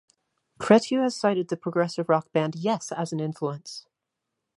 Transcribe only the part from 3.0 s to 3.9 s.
an influence.